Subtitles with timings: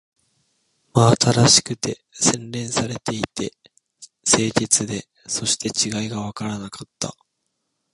[0.95, 3.53] 真新しくて、洗練されていて、
[4.23, 7.15] 清潔で、そして違いがわからなかった